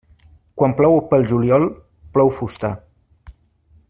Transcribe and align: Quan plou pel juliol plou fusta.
Quan 0.61 0.71
plou 0.79 0.97
pel 1.11 1.27
juliol 1.33 1.67
plou 2.17 2.33
fusta. 2.39 2.73